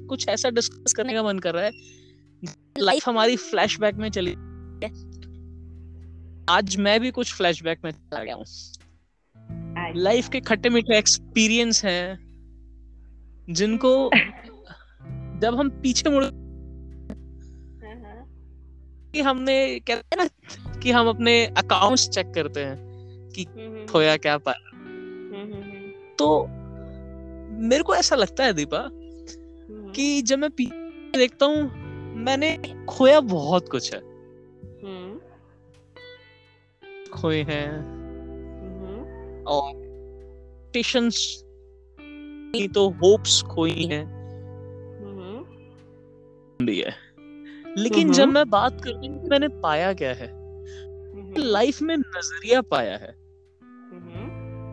कुछ 0.06 0.28
ऐसा 0.28 0.50
डिस्कस 0.50 0.92
करने 0.92 1.12
का 1.12 1.22
मन 1.22 1.38
कर 1.38 1.54
रहा 1.54 1.64
है। 1.64 1.72
लाइफ 2.78 3.08
हमारी 3.08 3.36
फ्लैशबैक 3.36 3.94
में 3.94 4.10
चली 4.10 4.32
आज 6.50 6.76
मैं 6.76 7.00
भी 7.00 7.10
कुछ 7.10 7.34
फ्लैशबैक 7.34 7.78
में 7.84 7.90
चला 7.90 8.24
गया 8.24 8.34
हूँ। 8.34 8.44
लाइफ 9.96 10.28
के 10.28 10.40
खट्टे 10.40 10.68
मीठे 10.68 10.98
एक्सपीरियंस 10.98 11.84
हैं। 11.84 12.32
जिनको 13.50 14.10
जब 15.42 15.54
हम 15.54 15.70
पीछे 15.70 16.10
मुड़ 16.10 16.24
कि 19.12 19.20
हमने 19.20 19.80
कहते 19.80 20.16
हैं 20.16 20.24
ना 20.24 20.28
कि 20.78 20.90
हम 20.90 21.08
अपने 21.08 21.46
अकाउंट्स 21.46 22.08
चेक 22.08 22.34
करते 22.34 22.60
हैं 22.60 22.76
कि 23.28 23.44
खोया 23.92 24.16
क्या 24.16 24.38
पाया 24.38 24.68
तो 26.18 26.46
मेरे 27.60 27.82
को 27.82 27.94
ऐसा 27.94 28.16
लगता 28.16 28.44
है 28.44 28.52
दीपा 28.52 28.88
कि 29.92 30.22
जब 30.22 30.38
मैं 30.38 30.50
पीछे 30.50 31.18
देखता 31.18 31.46
हूँ 31.46 31.62
मैंने 32.16 32.58
खोया 32.88 33.20
बहुत 33.20 33.68
कुछ 33.68 33.94
है। 33.94 34.00
खोए 37.10 37.42
हैं। 37.42 37.68
और 39.44 39.68
एक्सपेक्टेशंस 39.70 41.44
तो 42.74 42.90
होप्स 42.90 43.42
खोई 43.42 43.84
हैं। 43.84 44.21
भी 46.66 46.78
है। 46.80 46.94
लेकिन 47.78 48.12
जब 48.12 48.28
मैं 48.28 48.48
बात 48.50 48.80
करती 48.84 49.06
हूँ 49.06 49.28
मैंने 49.28 49.48
पाया 49.48 49.92
क्या 49.92 50.12
है? 50.14 50.30
लाइफ 51.38 51.82
में 51.82 51.96
नज़रिया 51.96 52.60
पाया 52.62 52.96
है। 52.96 53.14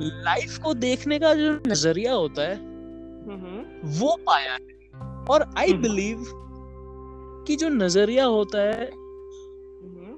लाइफ 0.02 0.58
को 0.58 0.74
देखने 0.74 1.20
का 1.20 1.34
जो 1.36 1.52
नज़रिया 1.68 2.14
होता 2.14 2.42
है 2.42 2.56
वो 4.00 4.16
पाया 4.28 4.54
है। 4.54 4.78
और 5.26 5.46
आई 5.58 5.74
बिलीव 5.74 6.24
कि 7.48 7.56
जो 7.56 7.70
नज़रिया 7.70 8.26
होता 8.26 8.62
है 8.62 8.86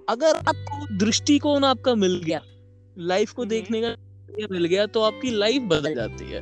अगर 0.10 0.36
आपको 0.36 0.98
दृष्टिकोण 0.98 1.64
आपका 1.64 1.96
मिल 1.96 2.22
गया 2.26 2.42
लाइफ 2.98 3.32
को 3.32 3.46
देखने 3.46 3.82
का 3.82 3.96
मिल 4.52 4.66
गया 4.66 4.86
तो 4.86 5.02
आपकी 5.02 5.30
लाइफ 5.30 5.62
बदल 5.62 5.96
जाती 5.96 6.32
है। 6.32 6.42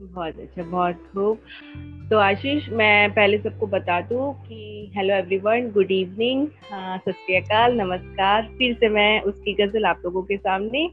बहुत 0.00 0.38
अच्छा 0.38 0.62
बहुत 0.62 0.94
खूब। 1.12 1.38
तो 2.10 2.18
आशीष, 2.18 2.68
मैं 2.68 3.10
पहले 3.12 3.38
सबको 3.38 3.66
बता 3.66 4.00
दूँ 4.00 4.32
कि 4.42 4.90
हेलो 4.96 5.14
एवरीवन 5.14 5.70
गुड 5.70 5.90
इवनिंग 5.90 6.46
सत 7.00 7.26
नमस्कार। 7.72 8.42
फिर 8.58 8.74
से 8.74 8.88
मैं 8.88 9.20
उसकी 9.22 9.52
गज़ल 9.54 9.84
आप 9.84 10.02
लोगों 10.04 10.22
के 10.22 10.36
सामने। 10.36 10.88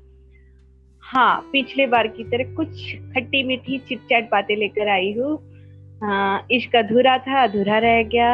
हाँ 1.03 1.49
पिछले 1.51 1.87
बार 1.87 2.07
की 2.07 2.23
तरह 2.23 2.53
कुछ 2.55 2.95
खट्टी 3.13 3.43
मीठी 3.43 3.77
चिट 3.79 3.99
चैट 3.99 4.29
बातें 4.31 4.55
लेकर 4.55 4.89
आई 4.89 5.11
हूँ, 5.13 5.37
इश्क 6.51 6.75
अधूरा 6.75 7.17
था, 7.17 7.43
अधूरा 7.43 7.77
रह 7.77 8.01
गया। 8.03 8.33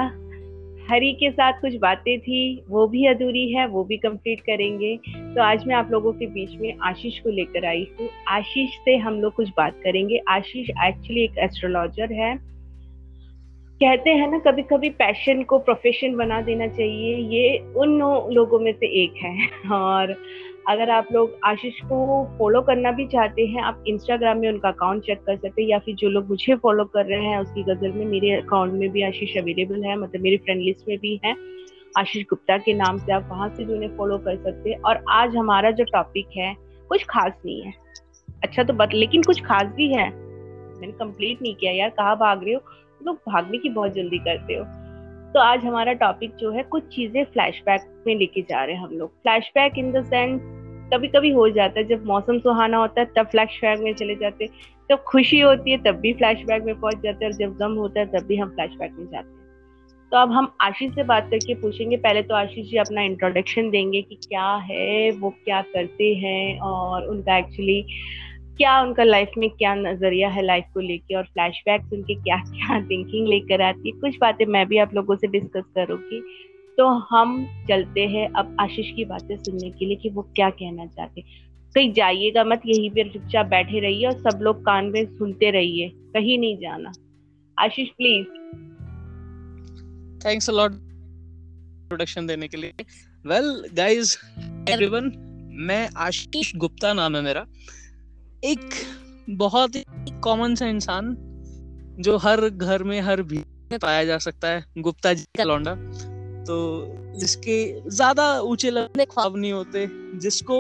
हरी 0.90 1.14
के 1.14 1.32
साथ 1.32 1.54
कुछ 1.54 1.76
बातें 1.76 2.20
थी, 2.20 2.64
वो 2.70 2.88
भी 2.88 3.06
अधूरी 3.06 3.54
है, 3.54 3.68
वो 3.68 3.84
भी 3.84 3.98
कंप्लीट 3.98 4.40
करेंगे। 4.40 5.00
तो 5.08 5.42
आज 5.42 5.68
मैं 5.68 5.76
आप 5.76 5.92
लोगों 5.92 6.14
के 6.14 6.26
बीच 6.26 6.50
में 6.62 6.78
आशीष 6.84 7.20
को 7.20 7.30
लेकर 7.30 7.66
आई 7.66 7.88
हूँ। 8.00 8.10
आशीष 8.28 8.70
से 8.70 8.98
हम 8.98 9.22
लोग 9.22 9.34
कुछ 9.34 9.50
बात 9.58 9.74
करेंगे। 9.84 10.22
आशीष 10.30 10.70
एक्चुअली 10.70 11.24
एक 11.24 11.38
एस्ट्रोलॉजर 11.38 12.14
है। 12.14 12.36
कहते 13.84 14.10
हैं 14.10 14.32
ना 14.32 14.40
कभी 14.40 14.62
कभी 14.62 14.90
पैशन 14.90 15.44
को 15.44 15.60
प्रोफेशन 15.60 16.16
बना 16.16 16.42
देना 16.42 16.68
चाहिए। 16.68 17.16
ये 17.16 17.74
उन 17.78 17.90
लोगों 18.34 18.60
में 18.60 18.74
से 18.74 19.04
एक 19.04 19.14
है। 19.24 19.50
और 19.72 20.16
अगर 20.68 20.90
आप 20.90 21.08
लोग 21.12 21.38
आशीष 21.44 21.82
को 21.82 22.26
फॉलो 22.40 22.62
करना 22.62 22.92
भी 22.92 23.08
चाहते 23.08 23.46
हैं, 23.46 23.62
आप 23.62 23.84
इंस्टाग्राम 23.88 24.38
में 24.38 24.50
उनका 24.50 24.70
अकाउंट 24.70 25.04
चेक 25.04 25.20
कर 25.20 25.36
सकते 25.36 25.62
हैं, 25.62 25.70
या 25.70 25.80
फिर 25.80 25.96
जो 25.96 26.10
लोग 26.10 26.30
मुझे 26.30 26.56
फॉलो 26.56 26.86
कर 26.86 27.06
रहे 27.06 27.26
हैं, 27.26 27.40
उसकी 27.40 27.64
गज़ल 27.64 27.92
में 27.92 28.06
मेरे 28.06 28.32
अकाउंट 28.32 28.74
में 28.74 28.90
भी 28.90 29.02
आशीष 29.02 29.38
अवेलेबल 29.38 29.84
है 29.84 29.96
मतलब 29.96 30.22
मेरी 30.22 30.38
फ्रेंड 30.38 30.62
लिस्ट 30.62 30.88
में 30.88 30.98
भी 30.98 31.22
है। 31.26 31.36
आशीष 31.98 32.24
गुप्ता 32.24 32.58
के 32.58 32.74
नाम 32.74 32.98
से 32.98 33.14
आप 33.14 33.28
वहाँ 33.30 33.50
से 33.50 33.66
भी 33.66 33.74
उन्हें 33.74 33.98
फॉलो 33.98 34.18
कर 34.18 34.36
सकते 34.36 34.70
हैं। 34.70 34.80
और 34.80 35.04
आज 35.10 35.36
हमारा 35.36 35.72
जो 35.72 35.84
टॉपिक 35.84 36.28
है, 36.38 36.56
कुछ 36.90 37.04
खास 37.04 37.34
नहीं 37.46 37.62
है। 37.62 37.74
अच्छा 38.44 38.64
तो 38.64 38.74
बत, 38.74 38.90
लेकिन 38.94 39.24
कुछ 39.24 39.42
खास 39.42 39.64
भी 39.64 39.88
है। 39.88 40.10
मैंने 40.80 40.92
कंप्लीट 40.92 41.42
नहीं 41.42 41.56
किया 41.56 41.72
यार, 41.72 41.90
कहाँ 41.90 42.16
भाग 42.16 42.44
रहे 42.44 42.54
हो? 42.54 42.62
लोग 43.06 43.16
भागने 43.16 43.58
की 43.58 43.70
बहुत 43.70 43.94
जल्दी 43.94 44.18
करते 44.18 44.54
हो। 44.54 44.89
तो 45.34 45.40
आज 45.40 45.66
हमारा 45.66 45.94
टॉपिक 45.94 46.36
जो 46.36 46.52
है, 46.52 46.64
कुछ 46.64 46.84
चीज़ें 46.84 47.24
फ्लैशबैक 47.24 48.04
में 48.08 48.16
लेके 48.16 48.42
जा 48.42 48.64
रहे 48.64 48.76
हैं 48.76 48.84
हम 48.84 48.92
लोग। 48.92 49.10
फ्लैशबैक 49.12 49.78
इन 49.78 49.92
द 49.92 50.04
सेंस 50.06 50.42
कभी 50.94 51.08
कभी 51.08 51.32
हो 51.32 51.50
जाता 51.50 51.80
है, 51.80 51.88
जब 51.88 52.06
मौसम 52.06 52.40
सुहाना 52.40 52.78
होता 52.78 53.02
है, 53.02 53.08
तब 53.18 53.26
फ्लैशबैक 53.26 53.80
में 53.80 53.94
चले 53.94 54.16
जाते 54.16 54.46
हैं। 54.46 54.52
जब 54.90 55.04
खुशी 55.04 55.40
होती 55.40 55.72
है, 55.72 55.78
तब 55.78 55.96
भी 55.96 56.14
फ्लैशबैक 56.14 56.64
में 56.64 56.80
पहुँच 56.80 56.96
जाते 57.04 57.26
हैं, 57.26 57.32
और 57.32 57.38
जब 57.38 57.58
गम 57.58 57.74
होता 57.74 58.00
है, 58.00 58.06
तब 58.06 58.26
भी 58.26 58.38
हम 58.38 58.50
फ्लैशबैक 58.50 58.92
में 58.92 59.06
जाते 59.06 59.30
हैं। 59.30 59.40
तो 60.12 60.18
अब 60.18 60.32
हम 60.32 60.56
आशीष 60.62 60.96
से 60.96 61.04
बात 61.04 61.24
करके 61.24 61.54
पूछेंगे। 61.54 61.98
पहले 61.98 62.22
तो 62.22 62.36
आशीष 62.36 62.70
जी 62.70 62.78
अपना 62.78 63.02
इंट्रोडक्शन 63.02 63.70
देंगे 63.70 64.02
कि 64.02 64.16
क्या 64.16 64.56
है, 64.56 65.12
वो 65.12 65.30
क्या 65.30 65.62
करते 65.62 66.14
हैं, 66.16 66.60
और 66.60 67.08
उनका 67.08 67.38
एक्चुअली 67.38 67.86
क्या 68.60 68.82
उनका 68.82 69.04
लाइफ 69.04 69.32
में 69.38 69.50
क्या 69.50 69.74
नज़रिया 69.76 70.30
है 70.30 70.42
लाइफ 70.46 70.66
को 70.74 70.80
लेके 70.80 71.16
और 71.16 71.24
फ्लैशबैक्स 71.24 71.94
उनके 71.94 72.16
क्या 72.16 72.38
क्या 72.38 72.80
थिंकिंग 72.82 73.28
लेकर 73.28 73.62
आती 73.62 73.90
है? 73.90 74.00
कुछ 74.00 74.18
बातें 74.22 74.46
मैं 74.46 74.66
भी 74.68 74.78
आप 74.78 74.94
लोगों 74.94 75.16
से 75.16 75.28
डिस्कस 75.28 75.64
करूँगी। 75.76 76.20
तो 76.78 76.88
हम 76.88 77.46
चलते 77.70 78.02
हैं 78.08 78.28
अब 78.30 78.56
आशीष 78.60 78.92
की 78.96 79.06
बातें 79.06 79.36
सुनने 79.38 79.70
के 79.70 79.86
लिए 79.86 79.96
कि 79.96 80.10
वो 80.10 80.22
क्या 80.36 80.50
कहना 80.50 80.86
चाहते 80.86 81.24
कहीं 81.76 81.94
जाइएगा 81.94 82.44
मत, 82.44 82.62
यहीं 82.66 82.90
पर 82.90 83.10
चुपचाप 83.10 83.46
बैठे 83.46 83.80
रहिए 83.80 84.06
और 84.08 84.14
सब 84.20 84.40
लोग 84.42 84.62
कान 84.66 84.86
में 84.86 85.06
सुनते 85.06 85.52
रहिए, 85.52 85.90
कहीं 86.14 86.38
नहीं 86.40 86.58
जाना। 86.58 86.92
Ashish 87.58 87.90
please 87.90 88.26
thanks 90.26 90.50
a 90.50 90.54
lot 90.54 90.72
देने 92.20 92.48
के 92.48 92.58
लिए। 92.58 92.74
वेल 93.26 93.66
गाइस 93.74 94.18
एवरीवन 94.70 95.12
मैं 95.62 95.90
आशीष 95.98 96.56
गुप्ता 96.56 96.94
नाम 96.94 97.16
है 97.16 97.22
मेरा। 97.22 97.46
एक 98.44 98.70
बहुत 99.30 99.76
ही 99.76 99.84
कॉमन 100.24 100.54
सा 100.56 100.66
इंसान 100.68 101.16
जो 102.00 102.18
हर 102.18 102.50
घर 102.50 102.84
में, 102.84 103.00
हर 103.02 103.22
भी 103.22 103.38
में 103.38 103.80
पाया 103.80 104.04
जा 104.04 104.18
सकता 104.18 104.48
है, 104.48 104.64
गुप्ता 104.78 105.14
जी 105.14 105.24
का 105.38 105.44
लौंडा। 105.44 105.74
तो 106.46 107.16
जिसके 107.20 107.90
ज़्यादा 107.90 108.28
ऊँचे 108.42 108.70
लंबे 108.72 109.06
ख्वाब 109.06 109.36
नहीं 109.38 109.52
होते, 109.54 109.88
जिसको 110.20 110.60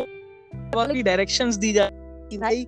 वाली 0.75 1.03
डायरेक्शंस 1.03 1.55
दी 1.55 1.71
जाती 1.73 2.37
भाई 2.37 2.65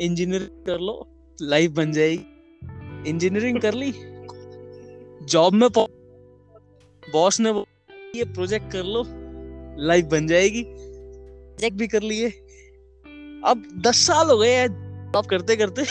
इंजीनियरिंग 0.00 0.64
कर 0.66 0.78
लो 0.80 1.06
लाइफ 1.38 1.70
बन 1.70 1.92
जाएगी। 1.92 3.10
इंजीनियरिंग 3.10 3.60
कर 3.60 3.74
ली 3.74 3.92
जॉब 5.26 5.54
में 5.54 5.68
बॉस 7.02 7.40
ने 7.40 7.50
ये 8.16 8.24
प्रोजेक्ट 8.24 8.70
कर 8.72 8.84
लो 8.84 9.04
लाइफ 9.86 10.04
बन 10.04 10.26
जाएगी। 10.26 10.62
प्रोजेक्ट 10.66 11.76
भी 11.76 11.86
कर 11.88 12.02
लिए। 12.02 12.28
अब 13.44 13.62
दस 13.86 14.06
साल 14.06 14.30
हो 14.30 14.36
गए 14.38 14.52
हैं 14.52 14.68
जॉब 15.12 15.26
करते 15.26 15.56
करते, 15.56 15.82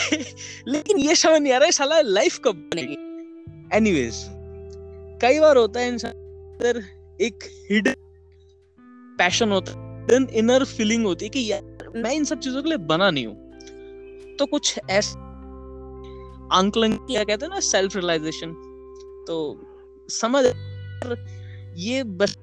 लेकिन 0.68 0.98
ये 0.98 1.14
समझ 1.16 1.40
नहीं 1.40 1.52
आ 1.52 1.56
रहा 1.56 1.66
है, 1.66 1.72
साला 1.72 2.00
लाइफ 2.00 2.38
कब 2.44 2.56
बनेगी। 2.72 2.96
एनीवेज 3.76 4.24
कई 5.22 5.40
बार 5.40 5.56
होता 5.56 5.80
है 5.80 5.88
इंसान 5.88 6.12
एक 7.20 7.44
हिडन 7.70 7.94
पैशन 9.18 9.52
होता 9.52 9.72
है 9.72 10.26
इनर 10.38 10.64
फीलिंग 10.66 11.04
होती 11.06 11.24
है 11.24 11.28
कि 11.30 11.44
यार, 11.50 11.90
मैं 11.96 12.12
इन 12.12 12.24
सब 12.24 12.38
चीज़ों 12.40 12.62
के 12.62 12.68
लिए 12.68 12.78
बना 12.86 13.10
नहीं 13.10 13.26
हूँ। 13.26 14.36
तो 14.36 14.46
कुछ 14.46 14.78
ऐसा 14.90 15.18
आंकलन 16.52 16.92
क्या 16.96 17.24
कहते 17.24 17.46
हैं 17.46 17.52
ना 17.52 17.60
सेल्फ 17.62 17.96
रियलाइजेशन 17.96 18.52
तो 19.28 19.36
समझ, 20.10 20.44
ये 21.78 22.02
बस 22.04 22.36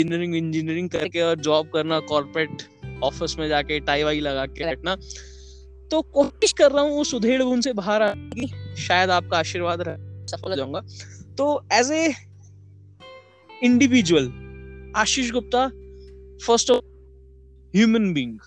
इंजीनियरिंग 0.00 0.34
इंजीनियरिंग 0.36 0.88
करके 0.90 1.20
और 1.22 1.36
जॉब 1.40 1.70
करना 1.72 1.98
कॉर्पोरेट 2.08 2.62
ऑफ़िस 3.02 3.38
में 3.38 3.48
जाके 3.48 3.80
टाई 3.80 4.02
वाई 4.02 4.20
लगा 4.20 4.46
के 4.46 4.64
बैठना 4.64 4.96
तो 5.90 6.02
कोशिश 6.02 6.52
कर 6.52 6.70
रहा 6.72 6.82
हूँ 6.82 7.00
उस 7.00 7.14
उधेड़ 7.14 7.42
बुन 7.42 7.60
से 7.60 7.72
बाहर 7.72 8.02
आने 8.02 8.40
की। 8.40 8.76
शायद 8.76 9.10
आपका 9.10 9.38
आशीर्वाद 9.38 9.82
रहे 9.82 10.26
सफल 10.26 10.50
हो 10.50 10.56
जाऊँगा। 10.56 10.80
तो 11.38 11.64
as 11.72 11.90
a 11.92 12.14
individual 13.50 14.30
Ashish 14.96 15.30
Gupta 15.30 15.66
first 16.46 16.70
of 16.70 16.84
human 17.74 18.12
being 18.14 18.38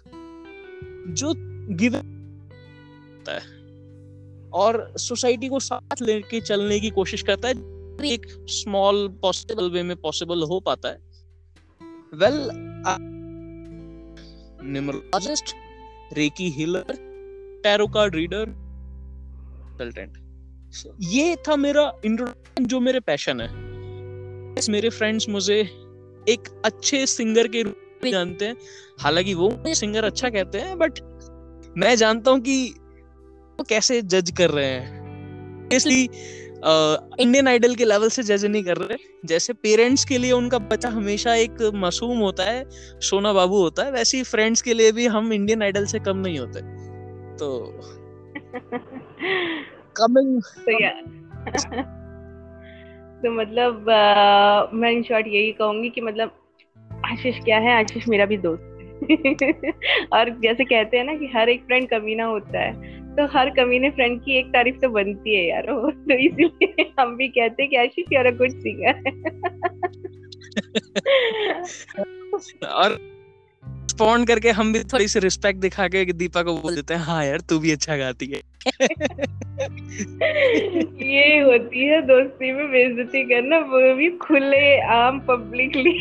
जो 1.15 1.33
गिवन 1.75 2.13
है 3.29 3.39
और 4.49 4.93
सोसाइटी 4.97 5.47
को 5.47 5.59
साथ 5.59 6.01
लेके 6.01 6.41
चलने 6.41 6.79
की 6.79 6.89
कोशिश 6.89 7.21
करता 7.21 7.47
है 7.47 7.53
एक 8.05 8.25
स्मॉल 8.49 9.07
पॉसिबल 9.21 9.69
वे 9.69 9.83
में 9.83 9.95
पॉसिबल 9.97 10.43
हो 10.43 10.59
पाता 10.59 10.89
है। 10.89 10.97
Well 12.13 12.37
well, 12.37 12.76
numerologist 14.63 15.55
reiki 16.13 16.49
healer 16.49 16.95
tarot 17.63 17.87
card 17.87 18.15
reader 18.15 18.45
consultant 19.79 20.17
ये 20.99 21.35
था 21.35 21.55
मेरा 21.55 21.91
इंट्रोडक्शन 22.05 22.65
जो 22.65 22.79
मेरे 22.79 22.99
पैशन 22.99 23.41
है 23.41 23.47
मेरे 24.69 24.89
फ्रेंड्स 24.89 25.29
मुझे 25.29 25.59
एक 26.29 26.61
अच्छे 26.65 27.05
सिंगर 27.05 27.47
के 27.47 27.61
रूप 27.61 27.99
में 28.03 28.11
जानते 28.11 28.45
हैं 28.45 28.55
हालाँकि 28.99 29.33
वो 29.33 29.49
मुझे 29.49 29.75
सिंगर 29.75 30.03
अच्छा 30.03 30.29
कहते 30.29 30.59
हैं 30.59 30.77
बट 30.77 30.99
मैं 31.77 31.95
जानता 31.95 32.31
हूँ 32.31 32.39
कि 32.39 32.73
वो 33.59 33.63
कैसे 33.63 34.01
जज 34.01 34.31
कर 34.31 34.49
रहे 34.49 34.65
हैं 34.65 35.69
इसलिए 35.71 36.07
इंडियन 37.19 37.47
आइडल 37.47 37.75
के 37.75 37.85
लेवल 37.85 38.09
से 38.09 38.23
जज 38.23 38.45
नहीं 38.45 38.63
कर 38.63 38.77
रहे। 38.77 38.97
जैसे 39.25 39.53
पेरेंट्स 39.53 40.05
के 40.05 40.17
लिए 40.17 40.31
उनका 40.31 40.57
बच्चा 40.57 40.89
हमेशा 40.89 41.35
एक 41.35 41.71
मासूम 41.73 42.17
होता 42.17 42.43
है 42.43 42.65
सोना 42.99 43.33
बाबू 43.33 43.57
होता 43.57 43.83
है 43.83 43.91
वैसे 43.91 44.17
ही 44.17 44.23
फ्रेंड्स 44.23 44.61
के 44.61 44.73
लिए 44.73 44.91
भी 44.91 45.05
हम 45.05 45.33
इंडियन 45.33 45.63
आइडल 45.63 45.85
से 45.85 45.99
कम 45.99 46.17
नहीं 46.17 46.39
होते। 46.39 46.59
तो 47.37 47.79
कमिंग 49.97 50.41
तो, 50.41 50.89
तो 53.21 53.31
मतलब 53.31 53.89
आ, 53.89 54.65
मैं 54.73 54.91
इन 54.91 55.03
शॉर्ट 55.03 55.27
यही 55.27 55.51
कहूँगी 55.51 55.89
कि 55.89 56.01
मतलब 56.01 56.31
आशीष 57.05 57.35
क्या 57.43 57.57
है? 57.57 57.83
आशीष 57.83 58.07
मेरा 58.07 58.25
भी 58.25 58.37
दोस्त। 58.37 58.76
और 60.13 60.29
जैसे 60.29 60.63
कहते 60.63 60.97
हैं 60.97 61.03
ना 61.03 61.13
कि 61.13 61.31
हर 61.35 61.49
एक 61.49 61.61
फ्रेंड 61.61 61.89
कमीना 61.89 62.25
होता 62.25 62.59
है 62.59 62.97
तो 63.15 63.25
हर 63.37 63.49
कमीने 63.49 63.89
फ्रेंड 63.89 64.21
की 64.21 64.37
एक 64.39 64.45
तारीफ़ 64.45 64.75
तो 64.75 64.89
बनती 64.89 65.35
है 65.35 65.49
यार 65.49 65.61
तो 65.61 65.89
इसीलिए 65.89 66.93
हम 66.99 67.17
भी 67.17 67.27
कहते 67.27 67.63
हैं 67.63 67.69
कि 67.69 67.75
आशीष 67.75 68.05
यार 68.13 68.35
गुड 68.35 68.49
सिंगर 68.49 68.93
और 72.67 73.17
फ़ोन 73.99 74.25
करके 74.25 74.49
हम 74.49 74.73
भी 74.73 74.79
थोड़ी 74.79 75.07
सी 75.07 75.19
रिस्पेक्ट 75.19 75.59
दिखा 75.59 75.87
के 75.87 76.05
दीपा 76.05 76.43
को 76.43 76.57
बोल 76.57 76.75
देते 76.75 76.93
हैं 76.93 77.01
हाँ 77.01 77.25
यार 77.25 77.39
तू 77.39 77.59
भी 77.59 77.71
अच्छा 77.71 77.97
गाती 77.97 78.25
है। 78.25 78.41
ये 81.07 81.39
होती 81.39 81.85
है 81.85 82.01
दोस्ती 82.01 82.51
में 82.51 82.71
बेइज्जती 82.71 83.23
करना 83.23 83.59
वो 83.59 83.95
भी 83.95 84.09
खुले 84.09 84.79
आम 84.79 85.19
publicly 85.19 85.93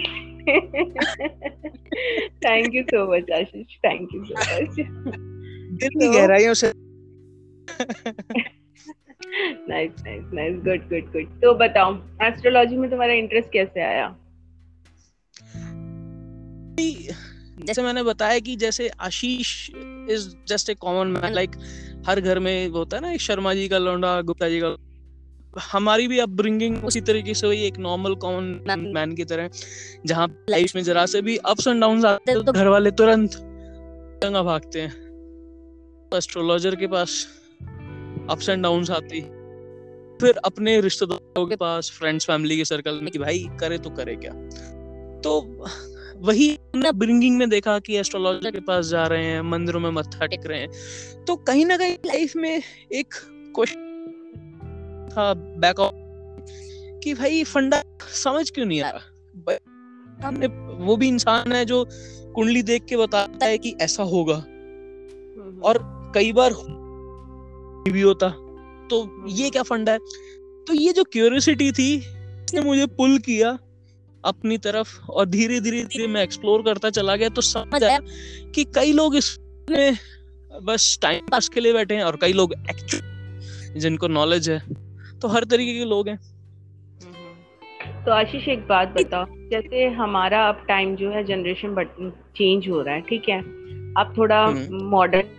thank 2.44 2.74
you 2.74 2.82
so 2.82 3.16
much 3.16 3.30
Ashish 3.30 3.76
thank 3.76 4.08
you 4.14 4.24
so 4.24 4.34
much 4.40 4.76
दिल 5.80 5.88
की 5.88 6.08
गहराइयों 6.08 6.54
से 6.54 6.72
nice 9.68 9.90
nice 10.00 10.24
nice 10.32 10.56
good 10.56 10.88
good 10.88 11.12
good 11.12 11.40
तो 11.40 11.54
बताओ 11.54 11.96
एस्ट्रोलॉजी 12.22 12.76
में 12.76 12.90
तुम्हारा 12.90 13.12
इंटरेस्ट 13.12 13.52
कैसे 13.52 13.82
आया? 13.82 14.16
जैसे 17.64 17.82
मैंने 17.82 18.02
बताया 18.02 18.38
कि 18.38 18.56
जैसे 18.56 18.88
Ashish 18.88 19.70
is 20.10 20.36
just 20.48 20.70
a 20.70 20.74
common 20.74 21.06
man 21.06 21.34
like 21.34 21.50
हर 22.06 22.20
घर 22.20 22.38
में 22.38 22.68
होता 22.68 22.96
है 22.96 23.02
ना 23.02 23.16
शर्मा 23.16 23.54
जी 23.54 23.68
का 23.68 23.78
लौंडा 23.78 24.20
गुप्ता 24.22 24.48
जी 24.48 24.60
का 24.60 24.76
हमारी 25.58 26.08
भी 26.08 26.18
अपब्रिंगिंग 26.18 26.84
उसी 26.84 27.00
तरीके 27.00 27.34
से 27.34 27.46
हुई, 27.46 27.62
एक 27.62 27.78
नॉर्मल 27.78 28.14
कॉमन 28.14 28.90
मैन 28.94 29.14
की 29.14 29.24
तरह, 29.24 29.48
जहाँ 30.06 30.28
लाइफ 30.50 30.76
में 30.76 30.82
जरा 30.82 31.06
से 31.06 31.22
भी 31.22 31.36
अप्स 31.36 31.66
एंड 31.66 31.80
डाउन 31.80 32.04
आते 32.04 32.32
हैं 32.32 32.44
तो 32.44 32.52
घर 32.52 32.68
वाले 32.68 32.90
तुरंत 32.90 33.36
गंगा 34.24 34.42
भागते 34.42 34.80
हैं। 34.80 34.94
एस्ट्रोलॉजर 36.14 36.74
के 36.74 36.86
पास 36.86 37.26
अप्स 38.30 38.48
एंड 38.48 38.62
डाउन 38.62 38.86
आती। 38.90 39.20
फिर 40.20 40.36
अपने 40.44 40.80
रिश्तेदारों 40.80 41.46
के 41.46 41.56
पास 41.56 41.90
फ्रेंड्स 41.90 42.26
फैमिली 42.26 42.56
के 42.56 42.64
सर्कल 42.64 43.00
में 43.02 43.10
कि 43.10 43.18
भाई, 43.18 43.46
करे 43.60 43.78
तो 43.78 43.90
करे 43.90 44.16
क्या? 44.16 44.32
तो 45.20 45.64
वही 46.16 46.48
हमने 46.74 46.92
ब्रिंगिंग 46.92 47.36
में 47.38 47.48
देखा 47.50 47.78
कि 47.78 47.96
एस्ट्रोलॉजर 47.96 48.50
के 48.50 48.60
पास 48.60 48.86
जा 48.86 49.06
रहे 49.06 49.24
हैं, 49.24 49.40
मंदिरों 49.40 49.80
में 49.80 49.90
मत्था 49.90 50.26
टेक 50.26 50.46
रहे 50.46 50.60
हैं। 50.60 51.24
तो 51.24 51.36
कहीं 51.36 51.66
ना 51.66 51.76
कहीं 51.76 51.96
लाइफ 52.06 52.36
में 52.36 52.62
एक 52.92 53.14
क्वेश्चन 53.54 53.85
था 55.16 55.32
बैक 55.34 55.80
ऑफ़ 55.80 55.94
कि 57.04 57.14
भाई 57.14 57.44
फंडा 57.44 57.82
समझ 58.14 58.50
क्यों 58.50 58.66
नहीं 58.66 58.82
आ 58.82 58.90
रहा? 58.90 60.26
हमने 60.26 60.46
वो 60.84 60.96
भी 60.96 61.08
इंसान 61.08 61.52
है 61.52 61.64
जो 61.64 61.84
कुंडली 62.34 62.62
देख 62.62 62.84
के 62.84 62.96
बताता 62.96 63.46
है 63.46 63.58
कि 63.58 63.74
ऐसा 63.80 64.02
होगा। 64.02 64.34
हम्म, 64.34 65.60
और 65.64 65.78
कई 66.14 66.32
बार 66.32 66.52
भी 67.92 68.00
होता। 68.00 68.28
तो 68.90 69.26
ये 69.28 69.50
क्या 69.50 69.62
फंडा 69.62 69.92
है? 69.92 69.98
तो 70.68 70.74
ये 70.74 70.92
जो 70.92 71.04
क्यूरियोसिटी 71.04 71.72
थी 71.72 71.94
इसने 71.96 72.60
मुझे 72.60 72.86
पुल 72.86 73.18
किया 73.18 73.58
अपनी 74.24 74.58
तरफ़ 74.58 75.00
और 75.10 75.26
धीरे 75.26 75.60
धीरे 75.60 75.82
धीरे 75.84 76.06
मैं 76.06 76.22
एक्सप्लोर 76.22 76.62
करता 76.62 76.90
चला 76.90 77.16
गया 77.16 77.28
तो 77.28 77.42
समझ 77.42 77.82
आया 77.84 77.98
कि 78.54 78.64
कई 78.64 78.92
लोग 78.92 79.16
इसमें 79.16 79.96
बस 80.62 80.98
टाइम 81.02 81.26
पास 81.30 81.48
के 81.48 81.60
लिए 81.60 81.72
बैठे 81.72 81.94
हैं 81.94 82.04
और 82.04 82.16
कई 82.16 82.32
लोग 82.32 82.52
एक्चुअली 82.70 83.80
जिनको 83.80 84.08
नॉलेज 84.08 84.50
है। 84.50 84.58
तो 85.26 85.30
हर 85.30 85.44
तरीके 85.44 85.72
के 85.74 85.84
लोग 85.84 86.08
हैं। 86.08 86.18
तो 88.04 88.12
आशीष 88.12 88.46
एक 88.48 88.66
बात 88.66 88.88
बताओ 88.90 89.24
जैसे 89.50 89.86
हमारा 89.92 90.42
अब 90.48 90.64
टाइम 90.68 90.94
जो 90.96 91.10
है 91.10 91.22
जनरेशन 91.24 91.74
चेंज 92.36 92.68
हो 92.68 92.80
रहा 92.80 92.94
है 92.94 93.00
ठीक 93.00 93.28
है? 93.28 93.38
अब 93.98 94.12
थोड़ा 94.18 94.46
मॉडर्न 94.90 95.34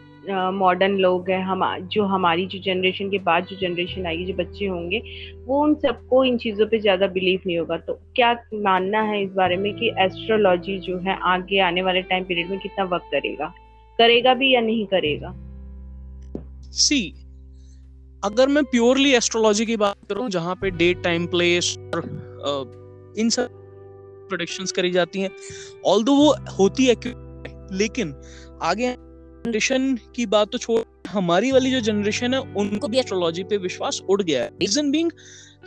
मॉडर्न 0.53 0.97
लोग 0.97 1.29
हैं 1.29 1.39
हम 1.41 1.63
जो 1.87 2.03
हमारी 2.05 2.45
जो 2.45 2.59
जनरेशन 2.61 3.09
के 3.09 3.17
बाद 3.19 3.45
जो 3.45 3.55
जनरेशन 3.57 4.05
आएगी 4.05 4.25
जो 4.25 4.33
बच्चे 4.33 4.65
होंगे 4.65 5.01
वो 5.45 5.61
उन 5.63 5.75
सबको 5.75 6.23
इन 6.23 6.37
चीज़ों 6.37 6.65
पे 6.67 6.79
ज़्यादा 6.79 7.07
बिलीव 7.09 7.41
नहीं 7.45 7.57
होगा। 7.57 7.77
तो 7.77 7.93
क्या 8.15 8.33
मानना 8.63 9.01
है 9.01 9.21
इस 9.23 9.31
बारे 9.33 9.57
में 9.57 9.73
कि 9.73 9.93
एस्ट्रोलॉजी 9.99 10.77
जो 10.79 10.97
है 10.99 11.17
आगे 11.25 11.59
आने 11.59 11.81
वाले 11.81 12.01
टाइम 12.01 12.23
पीरियड 12.23 12.49
में 12.49 12.59
कितना 12.59 12.85
वर्क 12.85 13.07
करेगा? 13.11 13.53
करेगा 13.99 14.33
भी 14.33 14.53
या 14.53 14.61
नहीं 14.61 14.85
करेगा? 14.87 15.33
सी 16.77 16.99
अगर 18.23 18.47
मैं 18.47 18.63
प्योरली 18.65 19.13
एस्ट्रोलॉजी 19.15 19.65
की 19.65 19.75
बात 19.77 19.95
करूँ, 20.09 20.29
जहाँ 20.29 20.55
पे 20.55 20.69
डेट 20.71 21.03
टाइम 21.03 21.25
प्लेस 21.27 21.75
और 21.95 23.15
इन 23.19 23.29
सब 23.29 23.49
प्रोडिक्शंस 24.29 24.71
करी 24.71 24.91
जाती 24.91 25.21
हैं 25.21 25.29
ऑल 25.85 26.03
वो 26.03 26.33
होती 26.59 26.85
है, 26.85 26.95
लेकिन 27.73 28.13
आगे 28.63 28.93
जनरेशन 28.93 29.95
की 30.15 30.25
बात 30.25 30.51
तो 30.51 30.57
छोड़, 30.57 30.81
हमारी 31.07 31.51
वाली 31.51 31.71
जो 31.71 31.79
जनरेशन 31.81 32.33
है, 32.33 32.39
उनको 32.39 32.87
भी 32.87 32.99
एस्ट्रोलॉजी 32.99 33.43
पे 33.43 33.57
विश्वास 33.57 34.01
उड़ 34.09 34.21
गया 34.21 34.43
है। 34.43 34.49
रीजन 34.61 34.91
बीइंग 34.91 35.11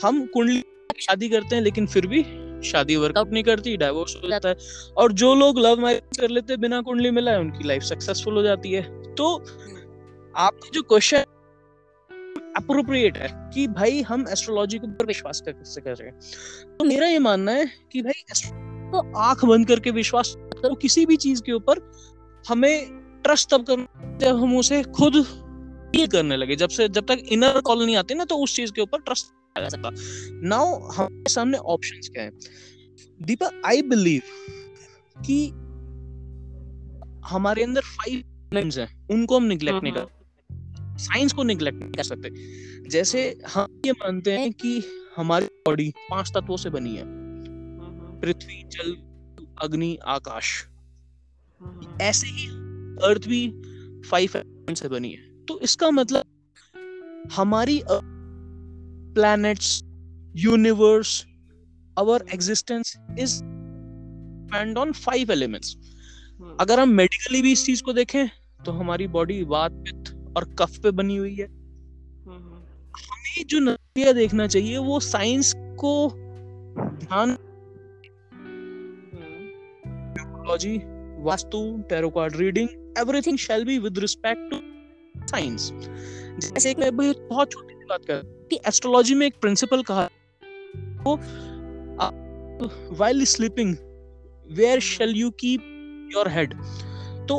हम 0.03 0.25
कुंडली 0.27 0.63
शादी 1.01 1.29
करते 1.29 1.57
हैं, 1.57 1.63
लेकिन 1.63 1.87
फिर 1.87 2.07
भी 2.07 2.23
शादी 2.63 2.97
वर्कआउट 2.97 3.33
नहीं 3.33 3.43
करती 3.45 3.77
डाइवोर्स 3.77 4.17
हो 4.25 4.29
जाता 4.29 4.49
है, 4.49 4.57
और 4.97 5.13
जो 5.13 5.35
लोग 5.35 5.59
लव 5.59 5.81
मैरिज 5.83 6.19
कर 6.21 6.31
लेते 6.31 6.53
हैं, 6.53 6.61
बिना 6.61 6.81
कुंडली 6.81 7.11
मिला 7.11 7.31
है 7.31 7.41
उनकी 7.41 7.69
लाइफ 7.69 7.83
सक्सेसफुल 7.83 8.35
हो 8.35 8.43
जाती 8.43 8.73
है। 8.73 8.83
तो 9.15 9.35
आपका 10.35 10.71
जो 10.75 10.83
क्वेश्चन 10.83 11.25
अप्रोप्रिएट 12.61 13.17
है 13.17 13.29
कि 13.55 13.67
भाई 13.69 14.03
हम 14.03 14.25
एस्ट्रोलॉजी 14.31 14.79
के 14.79 14.87
ऊपर 14.87 15.07
विश्वास 15.07 15.41
कैसे 15.41 15.81
कर 15.81 15.95
रहे 15.95 16.09
हैं। 16.09 16.77
तो 16.77 16.85
मेरा 16.85 17.07
ये 17.07 17.19
मानना 17.19 17.53
है 17.53 17.67
कि 17.93 18.03
भाई 18.03 18.23
तो 18.93 19.19
आँख 19.19 19.45
बंद 19.45 19.67
करके 19.69 19.91
विश्वास 19.91 20.35
करो 20.37 20.75
किसी 20.77 21.05
भी 21.07 21.17
चीज़ 21.17 21.43
के 21.43 21.53
ऊपर 21.53 21.81
हमें 22.45 22.99
ट्रस्ट 23.25 23.51
तब 23.51 23.67
करना 23.67 24.17
जब 24.19 24.37
हम 24.37 24.57
उसे 24.57 24.83
खुद 24.93 25.23
फील 25.93 26.07
करने 26.07 26.37
लगे। 26.37 26.57
जब 26.57 26.69
से 26.69 26.89
जब 26.89 27.07
तक 27.07 27.23
इनर 27.33 27.61
कॉल 27.61 27.85
नहीं 27.85 27.97
आती 27.97 28.15
ना 28.15 28.25
तो 28.25 28.37
उस 28.37 28.57
चीज़ 28.57 28.73
के 28.73 28.83
ऊपर 28.83 29.01
ट्रस्ट 29.01 29.27
आ 29.59 29.69
सकता। 29.69 29.91
नाउ 30.49 30.75
हमारे 30.89 31.31
सामने 31.31 31.59
ऑप्शंस 31.59 32.09
क्या 32.09 32.23
है? 32.23 32.31
दीपा 33.21 33.51
आई 33.67 33.83
बिलीव 33.83 34.23
कि 35.17 35.47
हमारे 37.29 37.63
अंदर 37.63 37.81
फाइव 37.81 38.23
हैं 38.55 39.09
उनको 39.09 39.37
हम 39.37 39.45
निग्लेक्ट 39.45 39.83
नहीं 39.83 39.93
कर 39.93 40.07
साइंस 41.01 41.33
को 41.33 41.43
निग्लेक्ट 41.43 41.79
नहीं 41.79 41.93
कर 41.93 42.03
सकते। 42.03 42.31
जैसे 42.89 43.39
हम 43.55 43.81
ये 43.87 43.93
मानते 43.93 44.33
हैं 44.33 44.53
कि 44.53 44.83
हमारी 45.17 45.47
बॉडी 45.67 45.93
पाँच 46.11 46.31
तत्वों 46.35 46.57
से 46.57 46.71
बनी 46.71 46.97
है। 46.97 47.05
पृथ्वी 48.21 48.63
जल 48.69 48.97
अग्नि 49.63 49.97
आकाश। 50.07 50.67
ऐसे 52.03 52.27
ही 52.27 52.47
अर्थ 53.03 53.29
भी 53.29 53.49
फाइव 54.11 54.31
एलिमेंट 54.37 54.79
से 54.79 54.89
बनी 54.89 55.11
है। 55.11 55.45
तो 55.45 55.61
इसका 55.61 55.91
मतलब 55.91 57.29
हमारी 57.33 57.83
planets 59.15 59.81
universe 60.37 61.25
our 61.99 62.25
existence 62.35 62.97
is 63.19 63.41
depend 63.43 64.79
on 64.79 64.93
five 64.93 65.33
elements 65.33 65.77
अगर 66.61 66.81
हम 66.81 66.89
मेडिकली 66.89 67.43
भी 67.43 67.53
इस 67.53 67.65
चीज़ 67.67 67.83
को 67.83 67.93
देखें 67.93 68.27
तो 68.67 68.73
हमारी 68.73 69.07
बॉडी 69.09 69.43
वात 69.45 69.73
पित्त 69.73 70.13
और 70.37 70.45
कफ 70.59 70.79
पे 70.79 70.91
बनी 70.91 71.17
हुई 71.17 71.35
है। 71.35 71.47
हमें 73.01 73.47
जो 73.47 73.59
नज़रिया 73.59 74.13
देखना 74.13 74.47
चाहिए 74.47 74.79
वो 74.79 75.01
साइंस 75.01 75.55
को 75.57 76.11
ध्यान 76.99 77.37
vastu 81.25 81.83
tarot 81.89 82.11
card 82.11 82.37
reading 82.37 82.69
everything 82.99 83.39
shall 83.39 83.65
be 83.65 83.79
with 83.79 83.99
respect 83.99 84.51
to 84.51 84.57
science 85.27 85.71
जैसे 85.75 86.75
मैं 86.79 86.97
बहुत 86.97 87.51
छोटी 87.51 87.75
सी 87.75 87.85
बात 87.85 88.05
कर 88.05 88.23
कि 88.51 88.59
एस्ट्रोलॉजी 88.69 89.15
में 89.15 89.27
एक 89.27 89.35
प्रिंसिपल 89.41 89.83
कहा 89.83 90.09
वो 91.07 91.21
while 92.99 93.23
sleeping 93.27 93.71
where 94.59 94.81
shall 94.81 95.13
you 95.19 95.29
keep 95.43 95.61
your 96.15 96.25
head? 96.29 96.55
तो 97.29 97.37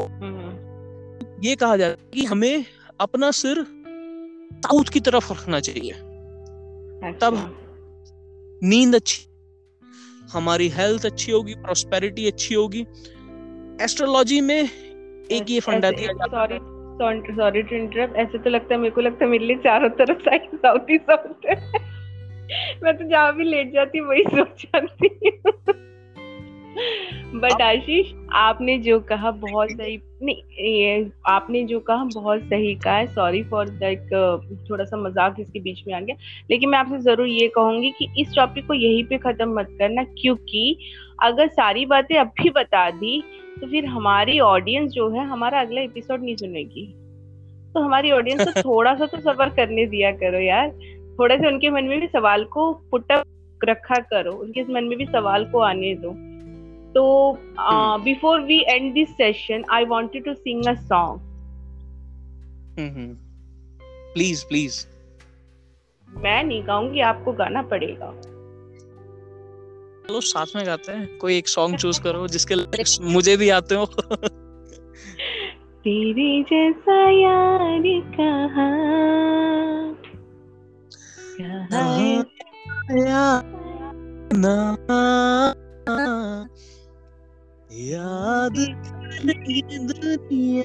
ये 1.44 1.56
कहा 1.56 1.78
जाता 1.78 2.04
है 2.04 2.10
कि 2.14 2.26
हमें 2.26 2.66
अपना 3.02 3.32
सिर 3.32 3.64
साउथ 4.54 4.90
की 4.94 5.00
तरफ़ 5.00 5.34
रखना 5.34 5.60
चाहिए। 5.60 5.92
अच्छा, 5.92 7.30
तब 7.30 7.58
नींद 8.64 8.96
अच्छी 8.96 9.28
हमारी 10.34 10.70
हेल्थ 10.70 11.06
अच्छी 11.06 11.32
होगी 11.32 11.54
प्रोस्पेरिटी 11.54 12.28
अच्छी 12.28 12.56
होगी। 12.56 12.82
एस्ट्रोलॉजी 13.84 14.42
में 14.42 14.70
एक 15.32 15.50
ये 15.50 15.60
फंडा 15.60 15.92
दिया 15.92 16.14
जाता 16.14 16.42
है 16.42 16.60
सॉरी 16.98 17.36
सॉरी 17.36 17.62
टू 17.62 17.76
इंटरप्ट 17.76 18.16
ऐसे 18.16 18.38
तो 18.38 18.50
लगता 18.50 18.74
है 18.76 18.80
मेरे 18.80 18.92
को 18.92 19.02
लगता 19.02 19.26
है 19.26 19.32
मेरे 19.32 19.46
लिए 19.46 19.58
चारों 19.58 19.90
तरफ़ 19.90 20.20
साइड 20.20 20.50
साउथ 20.56 20.90
ही 20.90 20.98
साउथ 20.98 21.46
है। 21.46 21.56
मैं 22.84 22.98
तो 22.98 23.10
जहाँ 23.10 23.36
भी 23.36 23.44
लेट 23.44 23.74
जाती 23.74 24.00
वही 24.00 24.24
सोच 24.24 24.66
जाती 24.66 25.08
बट 27.36 27.62
आशीष 27.62 28.12
आपने 28.34 28.78
जो 28.80 29.00
कहा 29.00 29.32
बहुत 29.32 29.72
सही 29.72 30.00
नहीं 30.24 30.70
ये 30.76 31.10
आपने 31.28 31.64
जो 31.64 31.80
कहा 31.80 32.04
बहुत 32.14 32.42
सही 32.42 32.74
कहा 32.76 32.96
है। 32.96 33.08
सॉरी 33.08 33.42
फॉर 33.44 33.70
दैट 33.70 34.14
थोड़ा 34.70 34.84
सा 34.84 34.98
मज़ाक 34.98 35.36
इसके 35.40 35.60
बीच 35.60 35.84
में 35.88 35.94
आ 35.94 36.00
गया। 36.00 36.16
लेकिन 36.52 36.70
मैं 36.70 36.78
आपसे 36.80 37.00
ज़रूर 37.00 37.28
ये 37.28 37.48
कहूँगी 37.48 37.92
कि 37.92 38.08
इस 38.20 38.36
टॉपिक 38.36 38.68
को 38.68 38.74
यहीं 38.74 39.04
पे 39.04 39.18
खत्म 39.18 39.54
मत 39.60 39.76
करना 39.80 40.04
क्योंकि 40.04 40.78
अगर 41.24 41.48
सारी 41.48 41.86
बातें 41.86 42.16
अब 42.18 42.32
भी 42.42 42.50
बता 42.50 42.90
दी 42.92 43.22
तो 43.62 43.68
फिर 43.68 43.86
हमारी 43.86 44.40
ऑडियंस 44.40 44.92
जो 44.92 45.10
है 45.10 45.28
हमारा 45.28 45.62
अगला 45.62 45.82
एपिसोड 45.82 46.24
नहीं 46.24 46.36
सुनेगी। 46.36 46.86
तो 47.74 47.80
हमारी 47.80 48.12
ऑडियंस 48.12 48.48
को 48.48 48.62
थोड़ा 48.70 48.96
सा 48.96 49.06
तो 49.06 49.18
सफ़र 49.18 49.50
करने 49.50 49.86
दिया 49.86 50.12
करो 50.12 50.40
यार। 50.40 50.70
थोड़ा 51.20 51.36
सा 51.38 51.48
उनके 51.48 51.70
मन 51.70 51.84
में 51.84 52.00
भी 52.00 52.08
सवाल 52.08 52.44
को 52.44 52.72
पुटअप 52.92 53.24
रखा 53.62 53.96
करो 54.12 54.32
उनके 54.32 54.64
मन 54.64 54.84
में 54.84 54.98
भी 54.98 55.06
सवाल 55.06 55.46
को 55.46 55.60
आने 55.60 55.94
दो। 55.96 56.31
तो 56.96 57.38
before 58.04 58.42
we 58.42 58.60
end 58.68 58.94
this 58.94 59.10
session 59.10 59.64
I 59.72 59.86
wanted 59.86 60.26
to 60.26 60.34
sing 60.34 60.66
a 60.66 60.74
song 60.74 61.20
please 64.14 64.46
please 64.46 64.88
मैं 66.10 66.44
नहीं 66.44 66.68
गाऊँगी 66.68 67.00
आपको 67.00 67.32
गाना 67.34 67.62
पड़ेगा। 67.62 68.12
चलो 70.08 70.22
साथ 70.22 70.46
में 70.56 70.66
गाते 70.66 70.92
हैं। 70.92 71.18
कोई 71.18 71.38
एक 71.38 71.48
सॉन्ग 71.48 71.78
चूज़ 71.78 72.02
करो 72.02 72.28
जिसके 72.28 72.56
लिरिक्स 72.56 73.02
मुझे 73.02 73.38
भी 73.38 73.50
आते 73.50 73.76
हो। 73.76 73.86
तेरे 75.86 76.44
जैसा 76.44 77.10
यार 77.10 77.82
कहा? 78.20 78.92
याद 87.72 88.58
दुनिया 89.92 90.64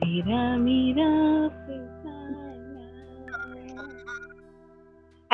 तेरा 0.00 0.56
मेरा 0.56 1.10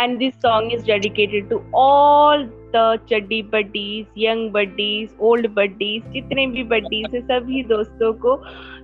and 0.02 0.20
this 0.20 0.34
song 0.42 0.70
is 0.72 0.82
dedicated 0.84 1.48
to 1.50 1.62
all 1.74 2.44
the 2.72 2.84
chaddi 3.08 3.38
buddies, 3.50 4.06
young 4.16 4.50
buddies, 4.52 5.10
old 5.20 5.48
buddies, 5.54 6.02
जितने 6.12 6.46
भी 6.46 6.64
buddies 6.68 7.14
है 7.14 7.20
सभी 7.22 7.62
दोस्तों 7.64 8.12
को 8.24 8.36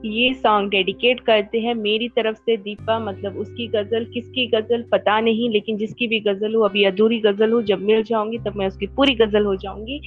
ये 0.05 0.33
सॉन्ग 0.35 0.71
डेडिकेट 0.71 1.21
करते 1.27 1.61
हैं। 1.61 1.75
मेरी 1.75 2.09
तरफ़ 2.17 2.37
से 2.37 2.57
दीपा 2.57 2.99
मतलब 2.99 3.39
उसकी 3.39 3.67
गज़ल 3.69 4.05
किसकी 4.15 4.47
गज़ल 4.47 4.83
पता 4.93 5.19
नहीं 5.21 5.51
लेकिन 5.51 5.77
जिसकी 5.77 6.07
भी 6.07 6.21
गज़ल 6.21 6.55
हो 6.55 6.63
अभी 6.65 6.85
अधूरी 6.85 7.19
गज़ल 7.21 7.53
हो 7.53 7.63
जब 7.73 7.83
मिल 7.83 8.03
जाऊँगी 8.13 8.39
तब 8.47 8.57
मैं 8.57 8.67
उसकी 8.67 8.87
पूरी 8.97 9.15
गज़ल 9.15 9.45
हो 9.47 9.57
जाऊँगी। 9.65 10.01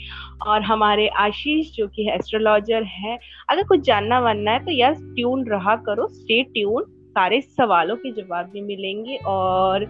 और 0.48 0.62
हमारे 0.62 1.08
आशीष 1.26 1.76
जो 1.76 1.88
कि 1.88 2.10
एस्ट्रोलॉजर 2.12 2.84
है 2.94 3.18
अगर 3.50 3.64
कुछ 3.64 3.86
जानना 3.86 4.20
वानना 4.20 4.52
है 4.52 4.66
तो 4.66 4.72
यस 4.74 5.04
ट्यून 5.16 5.46
रहा 5.48 5.76
करो 5.86 6.08
स्टे 6.14 6.42
ट्यून 6.54 6.84
सारे 7.12 7.42
सवालों 7.42 7.96
के 7.96 8.12
जवाब 8.12 8.50
भी 8.54 8.62
मिलेंगे। 8.62 9.16
और 9.28 9.86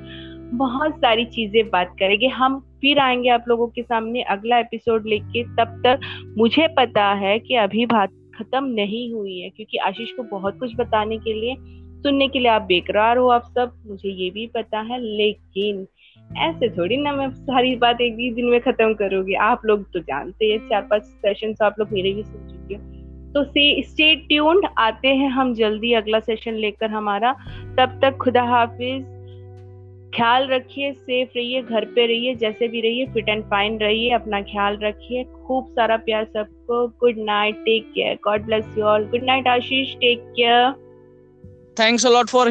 बहुत 0.54 0.96
सारी 0.96 1.26
चीज़ें 1.26 1.70
बात 1.70 1.96
करेंगे। 2.00 2.28
हम 2.28 2.60
फिर 2.60 3.00
आएँगे 3.00 3.30
आप 3.30 3.46
लोगों 3.48 3.68
के 3.68 3.82
सामने 3.82 4.22
अगला 4.22 4.58
एपिसोड 4.58 5.08
लेके। 5.08 5.44
तब 5.44 5.82
तक 5.86 6.00
मुझे 6.38 6.68
पता 6.68 7.14
है 7.14 7.40
कि 7.40 7.56
अभी 7.56 7.86
बात 7.86 8.10
खत्म 8.40 8.64
नहीं 8.64 9.14
हुई 9.14 9.40
है, 9.40 9.50
क्योंकि 9.50 9.78
आशीष 9.78 10.12
को 10.12 10.24
बहुत 10.24 10.60
कुछ 10.60 10.76
बताने 10.76 11.18
के 11.18 11.34
लिए, 11.34 11.56
सुनने 12.04 12.28
के 12.28 12.40
लिए 12.40 12.48
आप 12.48 12.62
बेकरार 12.62 13.18
हो 13.18 13.28
आप 13.28 13.44
सब, 13.44 13.84
मुझे 13.88 14.10
ये 14.10 14.30
भी 14.30 14.48
पता 14.48 14.80
है। 14.80 15.00
लेकिन 15.00 15.88
ऐसे 16.38 16.70
थोड़ी 16.70 16.98
ना 16.98 17.14
मैं 17.14 17.30
सारी 17.30 17.76
बात 17.76 18.02
एक 18.02 18.16
बीस 18.16 18.34
दिन 18.34 18.46
में 18.46 18.62
खत्म 18.62 18.94
करूँगी। 18.94 19.34
आप 19.34 19.62
लोग 19.66 19.92
तो 19.92 20.00
जानते 20.00 20.46
हैं, 20.46 20.60
चार 20.60 20.82
पाँच 20.82 21.04
सेशन 21.04 21.66
आप 21.66 21.76
लोग 21.80 21.88
मेरे 21.92 22.14
भी 22.14 22.24
सुन 22.24 22.48
चुके 22.48 22.74
हो। 22.74 22.82
तो 23.34 23.44
से 23.44 23.84
स्टे 23.84 24.16
ट्यून्ड 24.16 24.66
आते 24.78 25.08
हैं 25.08 25.30
हम 25.30 25.54
जल्दी 25.54 25.94
अगला 25.94 26.20
सेशन 26.20 26.54
लेकर 26.54 26.90
हमारा। 26.90 27.34
तब 27.78 28.00
तक 28.02 28.18
खुदा 28.18 28.44
हाफिज। 28.44 29.21
ख्याल 30.16 30.48
रखिए 30.48 30.92
सेफ़ 30.94 31.30
रहिए 31.36 31.62
घर 31.62 31.86
पे 31.86 32.06
रहिए 32.08 32.36
जैसे 32.36 32.68
भी 32.68 32.82
रहिए 32.82 33.06
फिट 33.14 33.30
एंड 33.30 33.44
फाइन 33.44 33.78
रहिए 33.80 34.10
अपना 34.14 34.42
ख्याल 34.42 34.78
रखिए। 34.84 35.24
खूब 35.48 35.68
सारा 35.72 35.98
प्यार 35.98 36.26
सबको। 36.26 36.88
Good 37.00 37.18
night 37.18 37.56
take 37.66 37.92
care 37.96 38.16
God 38.24 38.46
bless 38.46 38.66
you 38.78 38.84
all 38.86 39.06
good 39.06 39.24
night 39.24 39.48
Ashish 39.48 39.96
take 39.96 40.24
care 40.36 40.72
thanks 41.80 42.06
a 42.06 42.10
lot 42.10 42.30
for 42.30 42.50